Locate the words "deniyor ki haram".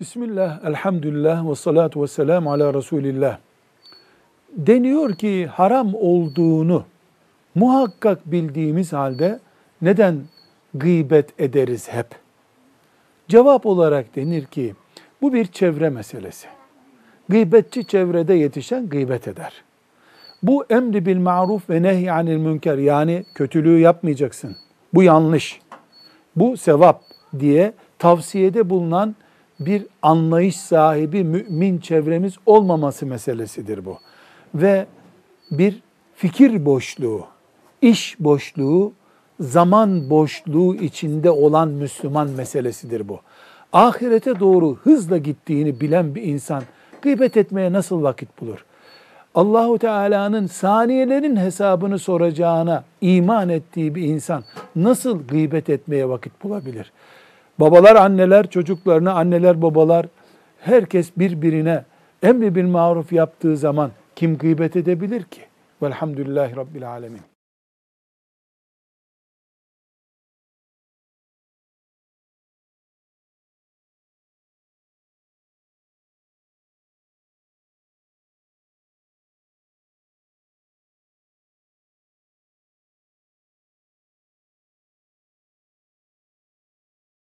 4.52-5.94